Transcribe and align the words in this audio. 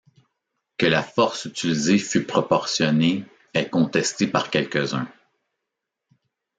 Que 0.79 0.87
la 0.87 1.03
force 1.03 1.45
utilisée 1.45 1.99
fut 1.99 2.23
proportionnée 2.25 3.23
est 3.53 3.69
contesté 3.69 4.25
par 4.25 4.49
quelques-uns. 4.49 5.07